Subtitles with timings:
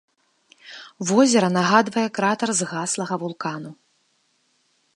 [1.09, 3.71] Возера нагадвае кратар згаслага вулкану.